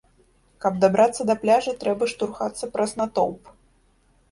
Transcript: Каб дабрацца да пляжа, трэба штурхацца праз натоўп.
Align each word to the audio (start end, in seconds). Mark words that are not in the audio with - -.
Каб 0.63 0.79
дабрацца 0.85 1.21
да 1.31 1.35
пляжа, 1.43 1.75
трэба 1.85 2.03
штурхацца 2.15 2.73
праз 2.73 2.91
натоўп. 3.03 3.55